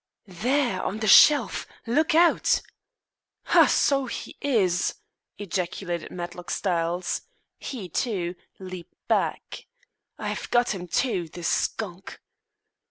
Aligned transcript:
"There 0.25 0.81
on 0.81 0.97
the 0.97 1.07
shelf! 1.07 1.67
Look 1.85 2.15
out!" 2.15 2.63
"Ha! 3.43 3.67
So 3.67 4.07
he 4.07 4.35
is!" 4.41 4.95
ejaculated 5.37 6.09
Matlock 6.11 6.49
Styles. 6.49 7.21
He, 7.59 7.87
too, 7.87 8.33
leaped 8.57 8.95
back. 9.07 9.67
"I've 10.17 10.49
got 10.49 10.73
him, 10.73 10.87
too, 10.87 11.29
the 11.29 11.43
skunk!" 11.43 12.19